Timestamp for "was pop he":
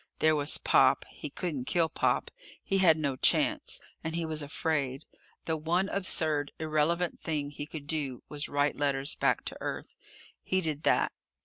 0.35-1.29